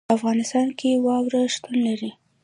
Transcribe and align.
په 0.07 0.13
افغانستان 0.17 0.67
کې 0.79 0.89
واوره 1.05 1.41
شتون 1.53 1.75
لري. 1.87 2.11